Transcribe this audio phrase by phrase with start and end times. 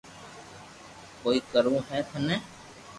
[1.21, 2.37] ڪوئي ڪروہ ھي ٿني